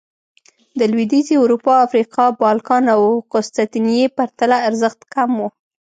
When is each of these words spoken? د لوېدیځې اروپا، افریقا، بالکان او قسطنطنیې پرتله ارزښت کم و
د 0.79 0.81
لوېدیځې 0.91 1.35
اروپا، 1.43 1.73
افریقا، 1.87 2.25
بالکان 2.41 2.83
او 2.95 3.01
قسطنطنیې 3.31 4.05
پرتله 4.17 4.57
ارزښت 4.67 4.99
کم 5.13 5.31
و 5.39 5.41